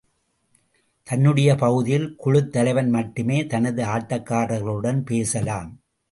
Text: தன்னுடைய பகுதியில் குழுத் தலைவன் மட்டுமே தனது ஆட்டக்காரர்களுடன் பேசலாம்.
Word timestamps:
தன்னுடைய 1.03 1.55
பகுதியில் 1.55 2.15
குழுத் 2.25 2.49
தலைவன் 2.49 2.89
மட்டுமே 2.89 3.45
தனது 3.45 3.83
ஆட்டக்காரர்களுடன் 3.85 5.01
பேசலாம். 5.05 5.69